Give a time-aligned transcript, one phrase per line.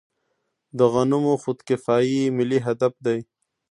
[0.77, 3.19] د غنمو خودکفايي ملي هدف دی.